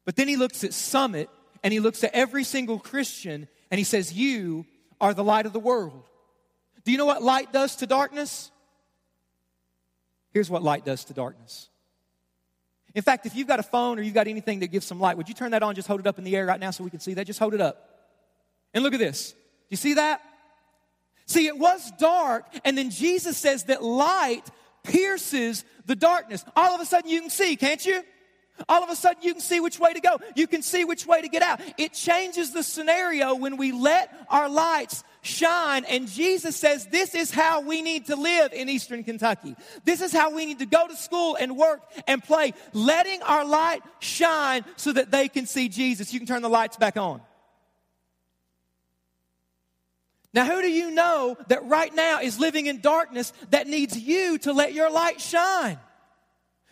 [0.04, 1.28] But then he looks at Summit
[1.62, 4.66] and he looks at every single Christian and he says, You
[5.00, 6.04] are the light of the world.
[6.84, 8.50] Do you know what light does to darkness?
[10.36, 11.70] Here's what light does to darkness.
[12.94, 15.16] In fact, if you've got a phone or you've got anything that gives some light,
[15.16, 15.74] would you turn that on?
[15.74, 17.26] Just hold it up in the air right now so we can see that.
[17.26, 17.88] Just hold it up.
[18.74, 19.32] And look at this.
[19.32, 19.38] Do
[19.70, 20.20] you see that?
[21.24, 24.44] See, it was dark, and then Jesus says that light
[24.82, 26.44] pierces the darkness.
[26.54, 28.02] All of a sudden you can see, can't you?
[28.68, 30.18] All of a sudden you can see which way to go.
[30.34, 31.60] You can see which way to get out.
[31.78, 35.84] It changes the scenario when we let our lights shine.
[35.84, 39.56] And Jesus says this is how we need to live in Eastern Kentucky.
[39.84, 43.44] This is how we need to go to school and work and play, letting our
[43.44, 46.12] light shine so that they can see Jesus.
[46.12, 47.20] You can turn the lights back on.
[50.32, 54.36] Now, who do you know that right now is living in darkness that needs you
[54.38, 55.78] to let your light shine?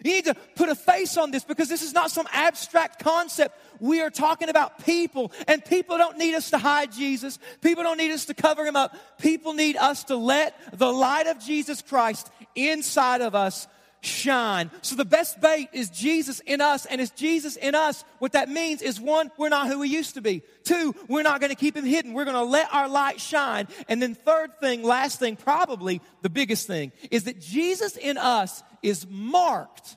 [0.05, 3.59] You need to put a face on this because this is not some abstract concept.
[3.81, 7.39] We are talking about people, and people don't need us to hide Jesus.
[7.63, 8.95] People don't need us to cover him up.
[9.19, 13.67] People need us to let the light of Jesus Christ inside of us
[14.05, 14.71] shine.
[14.83, 18.05] So the best bait is Jesus in us, and it's Jesus in us.
[18.19, 20.43] What that means is one, we're not who we used to be.
[20.65, 22.13] Two, we're not going to keep him hidden.
[22.13, 23.69] We're going to let our light shine.
[23.89, 28.63] And then third thing, last thing, probably the biggest thing, is that Jesus in us
[28.83, 29.97] is marked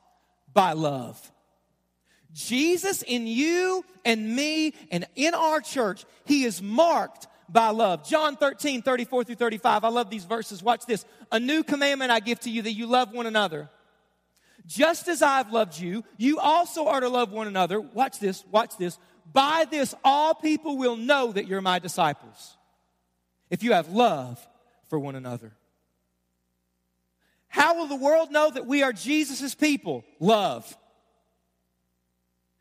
[0.53, 1.31] by love.
[2.33, 8.07] Jesus in you and me and in our church, he is marked by love.
[8.07, 9.83] John 13, 34 through 35.
[9.83, 10.61] I love these verses.
[10.61, 11.05] Watch this.
[11.31, 13.69] A new commandment I give to you that you love one another.
[14.67, 17.79] Just as I've loved you, you also are to love one another.
[17.79, 18.99] Watch this, watch this.
[19.31, 22.57] By this, all people will know that you're my disciples.
[23.49, 24.45] If you have love
[24.89, 25.53] for one another.
[27.47, 30.03] How will the world know that we are Jesus' people?
[30.19, 30.77] Love.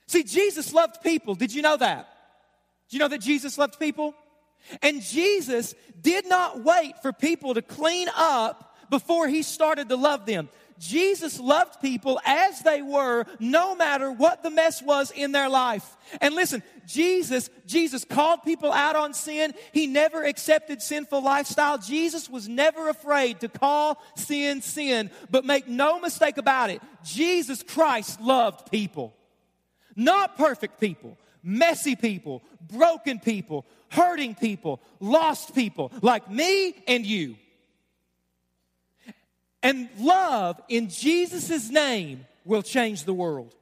[0.07, 1.35] See, Jesus loved people.
[1.35, 2.09] Did you know that?
[2.89, 4.15] Did you know that Jesus loved people?
[4.81, 10.25] And Jesus did not wait for people to clean up before he started to love
[10.27, 10.49] them.
[10.79, 15.97] Jesus loved people as they were, no matter what the mess was in their life.
[16.21, 19.55] And listen, Jesus, Jesus called people out on sin.
[19.73, 21.79] He never accepted sinful lifestyle.
[21.79, 25.11] Jesus was never afraid to call sin sin.
[25.31, 29.15] But make no mistake about it, Jesus Christ loved people.
[29.95, 37.37] Not perfect people, messy people, broken people, hurting people, lost people like me and you.
[39.67, 43.53] And love in Jesus' name will change the world.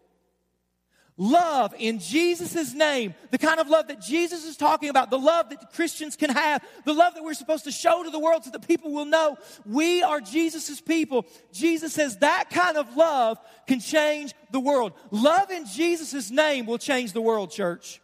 [1.17, 5.49] Love in Jesus' name, the kind of love that Jesus is talking about, the love
[5.49, 8.51] that Christians can have, the love that we're supposed to show to the world so
[8.51, 11.25] that people will know we are Jesus' people.
[11.55, 14.93] Jesus says that kind of love can change the world.
[15.11, 18.03] Love in Jesus' name will change the world, church.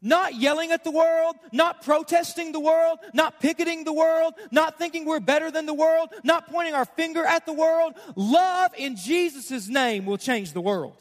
[0.00, 5.04] Not yelling at the world, not protesting the world, not picketing the world, not thinking
[5.04, 7.94] we're better than the world, not pointing our finger at the world.
[8.14, 10.96] Love in Jesus' name will change the world.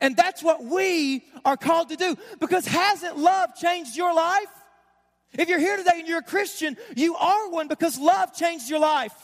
[0.00, 2.16] And that's what we are called to do.
[2.38, 4.48] Because hasn't love changed your life?
[5.32, 8.80] If you're here today and you're a Christian, you are one because love changed your
[8.80, 9.14] life.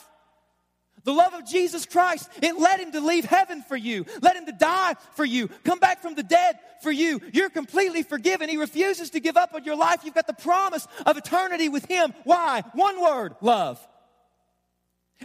[1.07, 4.45] The love of Jesus Christ, it led him to leave heaven for you, led him
[4.45, 7.21] to die for you, come back from the dead for you.
[7.31, 8.49] You're completely forgiven.
[8.49, 10.01] He refuses to give up on your life.
[10.03, 12.13] You've got the promise of eternity with him.
[12.25, 12.61] Why?
[12.73, 13.79] One word love.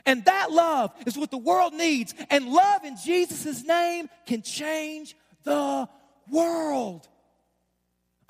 [0.06, 2.14] And that love is what the world needs.
[2.30, 5.88] And love in Jesus' name can change the
[6.30, 7.08] world.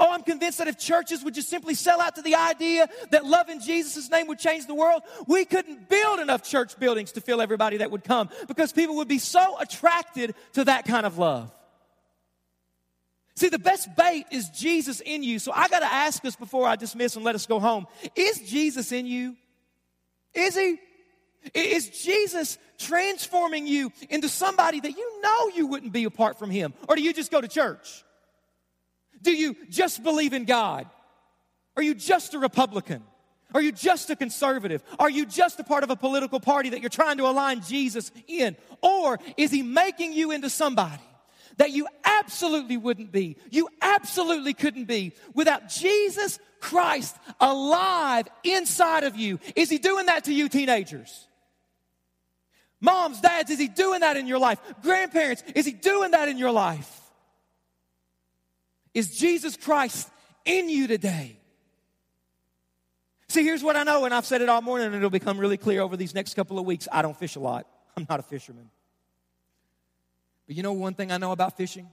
[0.02, 3.24] Oh, I'm convinced that if churches would just simply sell out to the idea that
[3.24, 7.20] love in Jesus' name would change the world, we couldn't build enough church buildings to
[7.20, 11.18] fill everybody that would come because people would be so attracted to that kind of
[11.18, 11.54] love.
[13.36, 15.38] See, the best bait is Jesus in you.
[15.38, 17.86] So I got to ask us before I dismiss and let us go home
[18.16, 19.36] is Jesus in you?
[20.34, 20.80] Is he?
[21.54, 26.74] Is Jesus transforming you into somebody that you know you wouldn't be apart from Him?
[26.88, 28.04] Or do you just go to church?
[29.22, 30.87] Do you just believe in God?
[31.76, 33.02] Are you just a Republican?
[33.54, 34.82] Are you just a conservative?
[34.98, 38.11] Are you just a part of a political party that you're trying to align Jesus
[38.26, 38.56] in?
[38.82, 41.02] Or is He making you into somebody?
[41.58, 49.16] that you absolutely wouldn't be, you absolutely couldn't be without Jesus Christ alive inside of
[49.16, 49.38] you.
[49.56, 51.26] Is He doing that to you, teenagers?
[52.80, 54.58] Moms, dads, is He doing that in your life?
[54.82, 57.01] Grandparents, is He doing that in your life?
[58.94, 60.09] Is Jesus Christ
[60.44, 61.38] in you today?
[63.28, 65.57] See, here's what I know, and I've said it all morning, and it'll become really
[65.57, 66.87] clear over these next couple of weeks.
[66.92, 67.66] I don't fish a lot.
[67.96, 68.68] I'm not a fisherman.
[70.46, 71.88] But you know one thing I know about fishing?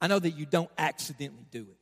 [0.00, 1.76] I know that you don't accidentally do it.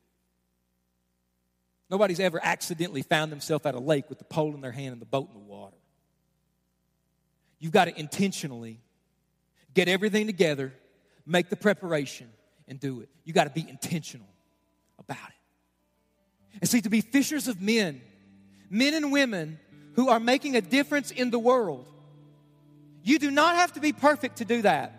[1.90, 5.00] Nobody's ever accidentally found themselves at a lake with the pole in their hand and
[5.00, 5.76] the boat in the water.
[7.58, 8.80] You've got to intentionally
[9.74, 10.72] get everything together,
[11.26, 12.28] make the preparation,
[12.68, 13.08] and do it.
[13.24, 14.28] You got to be intentional
[14.98, 16.58] about it.
[16.60, 18.00] And see, to be fishers of men,
[18.70, 19.58] men and women
[19.94, 21.88] who are making a difference in the world,
[23.02, 24.94] you do not have to be perfect to do that.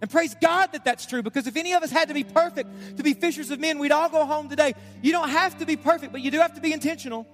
[0.00, 2.96] And praise God that that's true because if any of us had to be perfect
[2.96, 4.74] to be fishers of men, we'd all go home today.
[5.00, 7.26] You don't have to be perfect, but you do have to be intentional.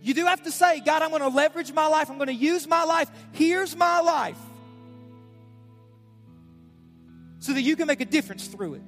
[0.00, 2.08] You do have to say, God, I'm going to leverage my life.
[2.08, 3.10] I'm going to use my life.
[3.32, 4.38] Here's my life.
[7.40, 8.82] So that you can make a difference through it.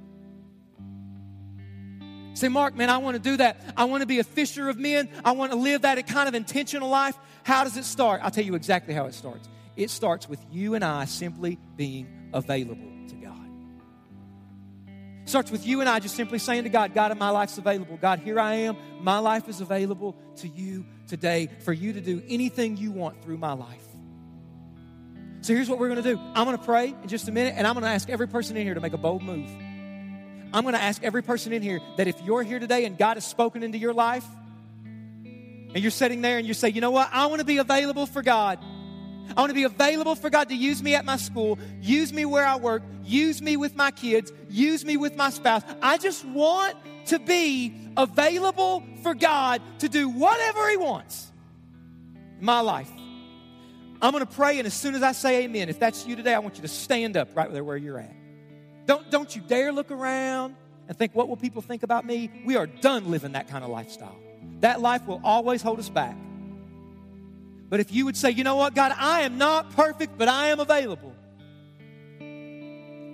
[2.35, 3.61] Say, Mark, man, I want to do that.
[3.77, 5.09] I want to be a fisher of men.
[5.25, 7.17] I want to live that kind of intentional life.
[7.43, 8.21] How does it start?
[8.23, 9.49] I'll tell you exactly how it starts.
[9.77, 13.47] It starts with you and I simply being available to God.
[15.23, 17.97] It starts with you and I just simply saying to God, God, my life's available.
[17.97, 18.77] God, here I am.
[19.01, 23.39] My life is available to you today for you to do anything you want through
[23.39, 23.90] my life.
[25.43, 27.55] So here's what we're going to do I'm going to pray in just a minute,
[27.57, 29.49] and I'm going to ask every person in here to make a bold move.
[30.53, 33.17] I'm going to ask every person in here that if you're here today and God
[33.17, 34.27] has spoken into your life,
[35.73, 38.07] and you're sitting there and you say, you know what, I want to be available
[38.07, 38.59] for God.
[39.37, 42.25] I want to be available for God to use me at my school, use me
[42.25, 45.63] where I work, use me with my kids, use me with my spouse.
[45.81, 46.77] I just want
[47.07, 51.31] to be available for God to do whatever He wants
[52.41, 52.91] in my life.
[54.03, 56.35] I'm going to pray, and as soon as I say amen, if that's you today,
[56.35, 58.15] I want you to stand up right there where you're at.
[58.87, 60.57] Don't, don't you dare look around
[60.89, 62.31] and think, what will people think about me?
[62.45, 64.17] We are done living that kind of lifestyle.
[64.61, 66.17] That life will always hold us back.
[67.69, 70.49] But if you would say, you know what, God, I am not perfect, but I
[70.49, 71.15] am available.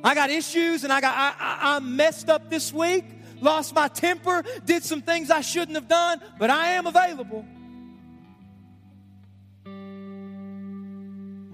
[0.03, 3.05] I got issues and I got I, I, I messed up this week,
[3.40, 7.44] lost my temper, did some things I shouldn't have done, but I am available.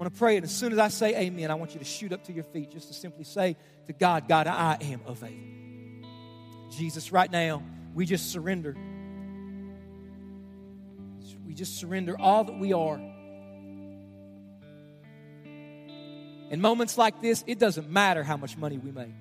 [0.03, 2.11] I'm to pray, and as soon as I say amen, I want you to shoot
[2.11, 3.55] up to your feet just to simply say
[3.87, 6.07] to God, God, I am available.
[6.71, 7.63] Jesus, right now,
[7.93, 8.75] we just surrender
[11.53, 12.99] we just surrender all that we are.
[16.49, 19.13] In moments like this, it doesn't matter how much money we make.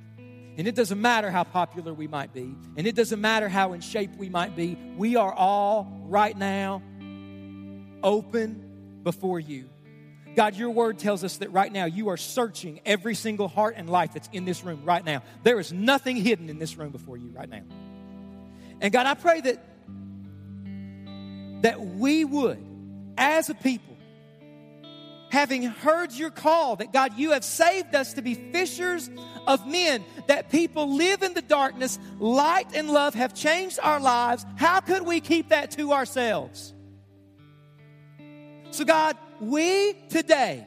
[0.56, 2.54] And it doesn't matter how popular we might be.
[2.76, 4.78] And it doesn't matter how in shape we might be.
[4.96, 6.80] We are all right now
[8.02, 9.68] open before you.
[10.34, 13.88] God, your word tells us that right now you are searching every single heart and
[13.88, 15.22] life that's in this room right now.
[15.42, 17.62] There is nothing hidden in this room before you right now.
[18.80, 19.64] And God, I pray that
[21.62, 22.58] that we would,
[23.16, 23.96] as a people,
[25.30, 29.08] having heard your call, that God, you have saved us to be fishers
[29.46, 34.44] of men, that people live in the darkness, light and love have changed our lives.
[34.56, 36.74] How could we keep that to ourselves?
[38.72, 40.66] So, God, we today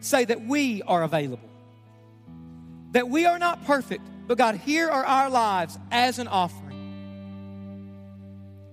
[0.00, 1.50] say that we are available,
[2.92, 6.68] that we are not perfect, but God, here are our lives as an offering.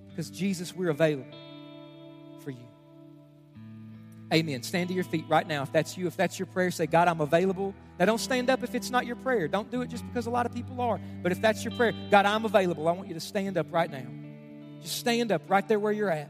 [0.10, 1.36] Because, Jesus, we're available
[2.42, 2.58] for you.
[4.34, 4.64] Amen.
[4.64, 5.64] Stand to your feet right now.
[5.64, 7.74] If that's you, if that's your prayer, say, God, I'm available.
[8.00, 9.48] Now, don't stand up if it's not your prayer.
[9.48, 11.00] Don't do it just because a lot of people are.
[11.22, 12.88] But if that's your prayer, God, I'm available.
[12.88, 14.06] I want you to stand up right now.
[14.82, 16.30] Just stand up right there where you're at.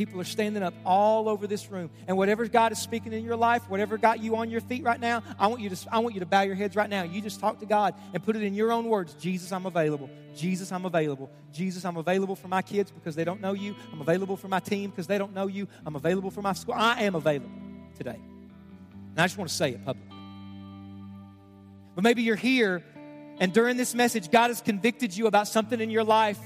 [0.00, 1.90] People are standing up all over this room.
[2.08, 4.98] And whatever God is speaking in your life, whatever got you on your feet right
[4.98, 7.02] now, I want you to, I want you to bow your heads right now.
[7.02, 10.08] You just talk to God and put it in your own words Jesus, I'm available.
[10.34, 11.30] Jesus, I'm available.
[11.52, 13.76] Jesus, I'm available for my kids because they don't know you.
[13.92, 15.68] I'm available for my team because they don't know you.
[15.84, 16.76] I'm available for my school.
[16.78, 17.50] I am available
[17.94, 18.16] today.
[18.16, 20.16] And I just want to say it publicly.
[21.94, 22.82] But maybe you're here
[23.38, 26.40] and during this message, God has convicted you about something in your life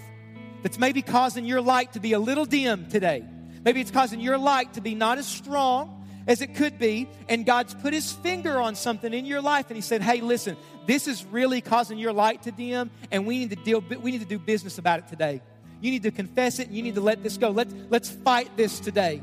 [0.64, 3.24] that's maybe causing your light to be a little dim today.
[3.64, 7.44] Maybe it's causing your light to be not as strong as it could be, and
[7.44, 11.06] God's put his finger on something in your life, and he said, Hey, listen, this
[11.06, 14.26] is really causing your light to dim, and we need to deal, we need to
[14.26, 15.42] do business about it today.
[15.84, 17.50] You need to confess it and you need to let this go.
[17.50, 19.20] Let's, let's fight this today.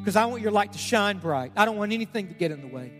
[0.00, 1.52] Because I want your light to shine bright.
[1.56, 2.92] I don't want anything to get in the way.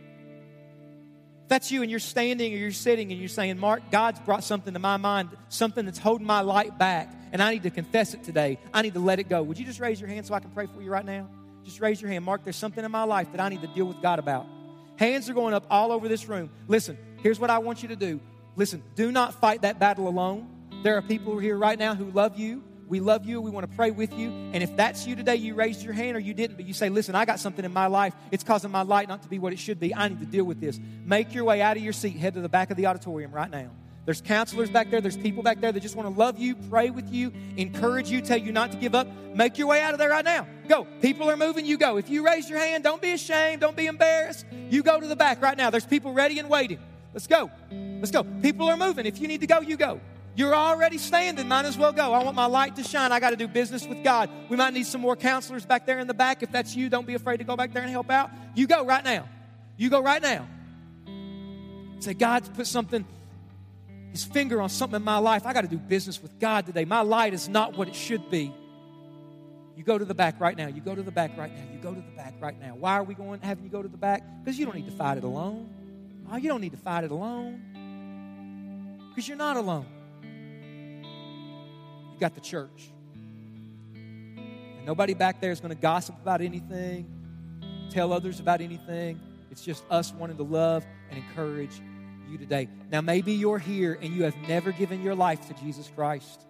[1.49, 4.75] That's you and you're standing or you're sitting and you're saying, Mark, God's brought something
[4.75, 8.23] to my mind, something that's holding my light back and I need to confess it
[8.23, 8.59] today.
[8.73, 9.43] I need to let it go.
[9.43, 11.29] Would you just raise your hand so I can pray for you right now?
[11.65, 12.25] Just raise your hand.
[12.25, 14.47] Mark, there's something in my life that I need to deal with God about.
[14.97, 16.51] Hands are going up all over this room.
[16.67, 18.21] Listen, here's what I want you to do.
[18.57, 20.49] Listen, do not fight that battle alone.
[20.83, 22.63] There are people here right now who love you.
[22.89, 23.41] We love you.
[23.41, 24.29] We want to pray with you.
[24.53, 26.89] And if that's you today, you raised your hand or you didn't, but you say,
[26.89, 28.15] Listen, I got something in my life.
[28.31, 29.95] It's causing my light not to be what it should be.
[29.95, 30.81] I need to deal with this.
[31.05, 32.17] Make your way out of your seat.
[32.17, 33.71] Head to the back of the auditorium right now.
[34.09, 35.03] There's counselors back there.
[35.03, 38.23] There's people back there that just want to love you, pray with you, encourage you,
[38.23, 39.07] tell you not to give up.
[39.35, 40.47] Make your way out of there right now.
[40.67, 40.87] Go.
[41.03, 41.67] People are moving.
[41.67, 41.99] You go.
[41.99, 43.61] If you raise your hand, don't be ashamed.
[43.61, 44.47] Don't be embarrassed.
[44.71, 45.69] You go to the back right now.
[45.69, 46.79] There's people ready and waiting.
[47.13, 47.51] Let's go.
[47.71, 48.25] Let's go.
[48.41, 49.05] People are moving.
[49.05, 50.01] If you need to go, you go.
[50.39, 51.49] You're already standing.
[51.49, 52.13] Might as well go.
[52.13, 53.11] I want my light to shine.
[53.11, 54.31] I got to do business with God.
[54.49, 56.45] We might need some more counselors back there in the back.
[56.45, 58.31] If that's you, don't be afraid to go back there and help out.
[58.55, 59.29] You go right now.
[59.77, 60.47] You go right now.
[61.99, 63.05] Say, God's put something
[64.13, 65.45] his finger on something in my life.
[65.45, 66.85] I got to do business with God today.
[66.85, 68.55] My light is not what it should be.
[69.77, 70.69] You go to the back right now.
[70.69, 71.65] You go to the back right now.
[71.73, 72.77] You go to the back right now.
[72.77, 74.23] Why are we going having you go to the back?
[74.45, 75.69] Because you don't need to fight it alone.
[76.31, 77.61] Oh, you don't need to fight it alone.
[79.09, 79.87] Because you're not alone.
[82.19, 82.91] You got the church.
[83.95, 87.07] And nobody back there is going to gossip about anything,
[87.91, 89.21] tell others about anything.
[89.53, 91.81] It's just us wanting to love and encourage
[92.29, 92.69] you today.
[92.91, 96.45] Now, maybe you're here and you have never given your life to Jesus Christ.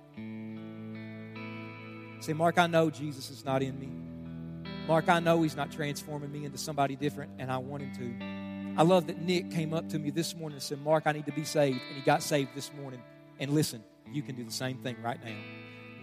[2.20, 4.70] Say, Mark, I know Jesus is not in me.
[4.86, 8.80] Mark, I know He's not transforming me into somebody different, and I want Him to.
[8.80, 11.26] I love that Nick came up to me this morning and said, Mark, I need
[11.26, 11.82] to be saved.
[11.88, 13.02] And he got saved this morning.
[13.38, 13.82] And listen,
[14.12, 15.36] you can do the same thing right now.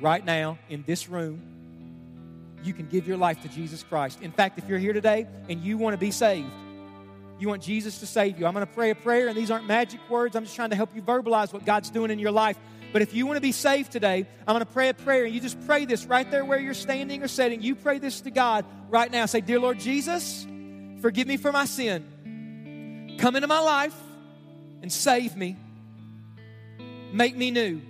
[0.01, 1.41] Right now, in this room,
[2.63, 4.21] you can give your life to Jesus Christ.
[4.21, 6.49] In fact, if you're here today and you want to be saved,
[7.37, 8.45] you want Jesus to save you.
[8.45, 10.35] I'm going to pray a prayer, and these aren't magic words.
[10.35, 12.57] I'm just trying to help you verbalize what God's doing in your life.
[12.93, 15.33] But if you want to be saved today, I'm going to pray a prayer, and
[15.35, 17.61] you just pray this right there where you're standing or sitting.
[17.61, 19.25] You pray this to God right now.
[19.25, 20.47] Say, Dear Lord Jesus,
[21.01, 23.15] forgive me for my sin.
[23.19, 23.95] Come into my life
[24.81, 25.57] and save me.
[27.15, 27.81] Make me new.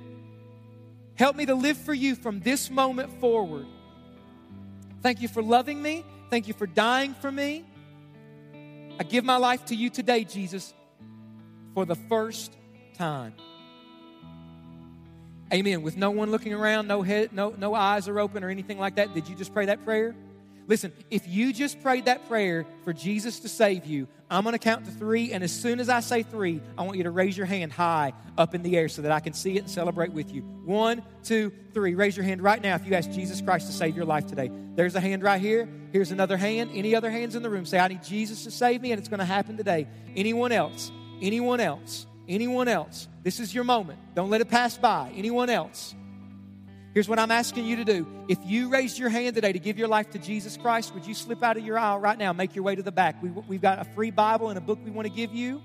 [1.16, 3.66] Help me to live for you from this moment forward.
[5.02, 6.06] Thank you for loving me.
[6.30, 7.66] Thank you for dying for me.
[9.00, 10.76] I give my life to you today, Jesus,
[11.74, 12.56] for the first
[13.00, 13.34] time.
[15.52, 15.82] Amen.
[15.82, 18.98] With no one looking around, no head, no, no eyes are open or anything like
[18.98, 19.16] that.
[19.16, 20.16] Did you just pray that prayer?
[20.68, 24.60] Listen, if you just prayed that prayer for Jesus to save you, I'm going to
[24.60, 27.38] count to three, and as soon as I say three, I want you to raise
[27.38, 30.12] your hand high up in the air so that I can see it and celebrate
[30.12, 30.42] with you.
[30.42, 31.94] One, two, three.
[31.94, 34.50] Raise your hand right now if you ask Jesus Christ to save your life today.
[34.74, 35.70] There's a hand right here.
[35.92, 36.72] Here's another hand.
[36.74, 37.66] Any other hands in the room?
[37.66, 39.88] Say, I need Jesus to save me, and it's going to happen today.
[40.16, 40.92] Anyone else?
[41.22, 42.08] Anyone else?
[42.28, 43.08] Anyone else?
[43.22, 44.00] This is your moment.
[44.16, 45.12] Don't let it pass by.
[45.16, 45.94] Anyone else?
[46.96, 48.08] Here's what I'm asking you to do.
[48.30, 51.14] If you raised your hand today to give your life to Jesus Christ, would you
[51.14, 53.22] slip out of your aisle right now make your way to the back?
[53.22, 55.62] We, we've got a free Bible and a book we want to give you.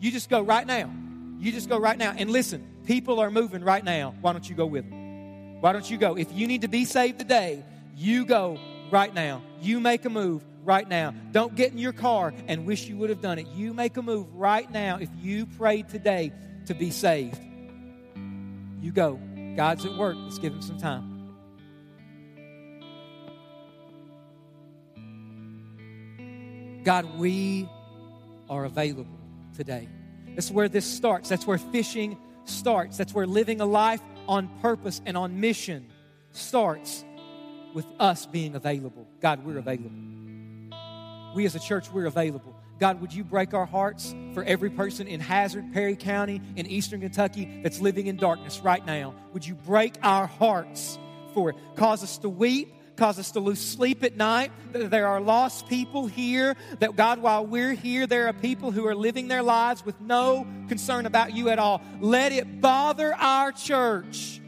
[0.00, 0.92] You just go right now.
[1.38, 2.12] You just go right now.
[2.14, 4.14] And listen, people are moving right now.
[4.20, 5.62] Why don't you go with them?
[5.62, 6.14] Why don't you go?
[6.14, 7.64] If you need to be saved today,
[7.96, 8.58] you go
[8.90, 9.40] right now.
[9.62, 11.14] You make a move right now.
[11.32, 13.46] Don't get in your car and wish you would have done it.
[13.46, 16.34] You make a move right now if you prayed today
[16.66, 17.40] to be saved.
[18.82, 19.18] You go.
[19.56, 20.16] God's at work.
[20.20, 21.16] Let's give him some time.
[26.84, 27.68] God, we
[28.48, 29.18] are available
[29.56, 29.88] today.
[30.34, 31.28] That's where this starts.
[31.28, 32.96] That's where fishing starts.
[32.96, 35.90] That's where living a life on purpose and on mission
[36.32, 37.04] starts
[37.74, 39.06] with us being available.
[39.20, 39.90] God, we're available.
[41.34, 42.55] We as a church, we're available.
[42.78, 47.00] God, would you break our hearts for every person in Hazard, Perry County, in Eastern
[47.00, 49.14] Kentucky that's living in darkness right now?
[49.32, 50.98] Would you break our hearts
[51.32, 51.56] for it?
[51.76, 54.52] Cause us to weep, cause us to lose sleep at night.
[54.72, 56.54] There are lost people here.
[56.80, 60.46] That God, while we're here, there are people who are living their lives with no
[60.68, 61.80] concern about you at all.
[62.00, 64.40] Let it bother our church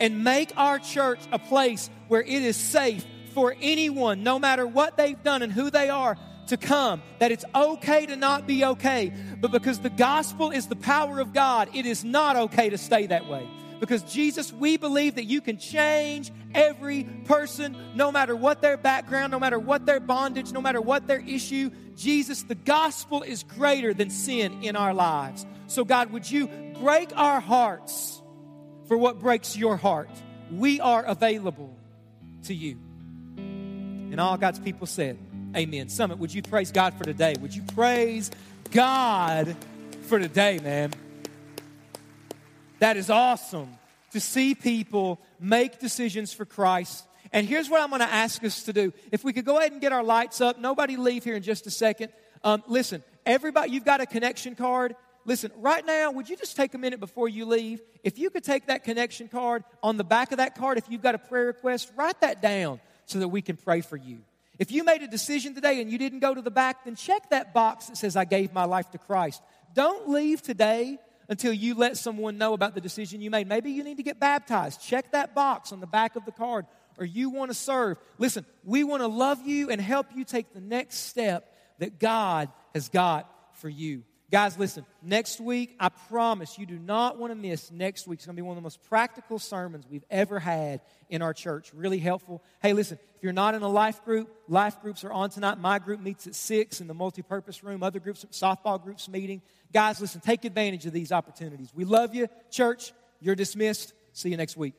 [0.00, 4.96] and make our church a place where it is safe for anyone, no matter what
[4.96, 6.16] they've done and who they are,
[6.48, 9.12] to come, that it's okay to not be okay.
[9.40, 13.06] But because the gospel is the power of God, it is not okay to stay
[13.06, 13.48] that way.
[13.80, 19.32] Because Jesus, we believe that you can change every person, no matter what their background,
[19.32, 21.70] no matter what their bondage, no matter what their issue.
[21.96, 25.44] Jesus, the gospel is greater than sin in our lives.
[25.66, 26.48] So, God, would you
[26.80, 28.22] break our hearts
[28.86, 30.10] for what breaks your heart?
[30.50, 31.76] We are available
[32.44, 32.78] to you.
[33.36, 35.18] And all God's people said,
[35.56, 35.88] Amen.
[35.88, 37.36] Summit, would you praise God for today?
[37.40, 38.28] Would you praise
[38.72, 39.54] God
[40.02, 40.92] for today, man?
[42.80, 43.68] That is awesome
[44.10, 47.06] to see people make decisions for Christ.
[47.32, 48.92] And here's what I'm going to ask us to do.
[49.12, 51.68] If we could go ahead and get our lights up, nobody leave here in just
[51.68, 52.12] a second.
[52.42, 54.96] Um, listen, everybody, you've got a connection card.
[55.24, 57.80] Listen, right now, would you just take a minute before you leave?
[58.02, 61.00] If you could take that connection card, on the back of that card, if you've
[61.00, 64.18] got a prayer request, write that down so that we can pray for you.
[64.58, 67.30] If you made a decision today and you didn't go to the back, then check
[67.30, 69.42] that box that says, I gave my life to Christ.
[69.74, 70.98] Don't leave today
[71.28, 73.48] until you let someone know about the decision you made.
[73.48, 74.80] Maybe you need to get baptized.
[74.80, 76.66] Check that box on the back of the card,
[76.98, 77.98] or you want to serve.
[78.18, 82.48] Listen, we want to love you and help you take the next step that God
[82.74, 84.04] has got for you.
[84.34, 88.18] Guys, listen, next week, I promise you do not want to miss next week.
[88.18, 91.32] It's going to be one of the most practical sermons we've ever had in our
[91.32, 91.72] church.
[91.72, 92.42] Really helpful.
[92.60, 95.60] Hey, listen, if you're not in a life group, life groups are on tonight.
[95.60, 97.84] My group meets at 6 in the multi-purpose room.
[97.84, 99.40] Other groups, softball groups meeting.
[99.72, 101.70] Guys, listen, take advantage of these opportunities.
[101.72, 102.26] We love you.
[102.50, 103.92] Church, you're dismissed.
[104.14, 104.74] See you next week.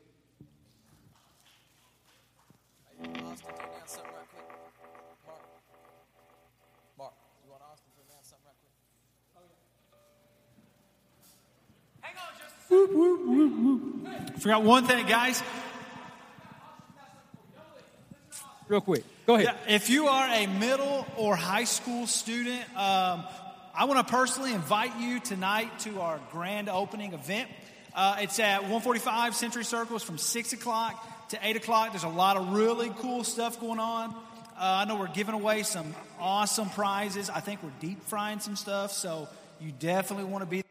[14.39, 15.41] Forgot one thing, guys.
[18.67, 19.55] Real quick, go ahead.
[19.67, 23.23] Yeah, if you are a middle or high school student, um,
[23.75, 27.49] I want to personally invite you tonight to our grand opening event.
[27.93, 31.91] Uh, it's at 145 Century Circles from 6 o'clock to 8 o'clock.
[31.91, 34.11] There's a lot of really cool stuff going on.
[34.11, 34.15] Uh,
[34.59, 37.29] I know we're giving away some awesome prizes.
[37.29, 39.27] I think we're deep frying some stuff, so
[39.61, 40.65] you definitely want to be